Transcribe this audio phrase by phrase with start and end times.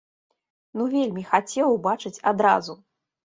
[0.79, 2.73] Ну вельмі хацеў убачыць адразу!